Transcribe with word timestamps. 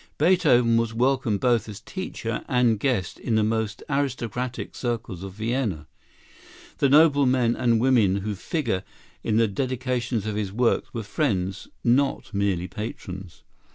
Beethoven 0.17 0.77
was 0.77 0.95
welcome 0.95 1.37
both 1.37 1.69
as 1.69 1.79
teacher 1.79 2.43
and 2.49 2.79
guest 2.79 3.19
in 3.19 3.35
the 3.35 3.43
most 3.43 3.83
aristocratic 3.87 4.73
circles 4.75 5.21
of 5.21 5.33
Vienna. 5.33 5.85
The 6.79 6.89
noble 6.89 7.27
men 7.27 7.55
and 7.55 7.79
women 7.79 8.15
who 8.15 8.33
figure 8.33 8.83
in 9.23 9.37
the 9.37 9.47
dedications 9.47 10.25
of 10.25 10.35
his 10.35 10.51
works 10.51 10.91
were 10.91 11.03
friends, 11.03 11.67
not 11.83 12.33
merely 12.33 12.67
patrons. 12.67 13.43